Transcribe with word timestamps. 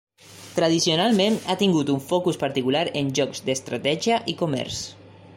Tradicionalment 0.53 1.35
ha 1.53 1.55
tingut 1.59 1.91
un 1.95 2.01
focus 2.07 2.39
particular 2.43 2.81
en 3.01 3.11
jocs 3.19 3.43
d'estratègia 3.51 4.19
i 4.33 4.39
comerç. 4.41 4.81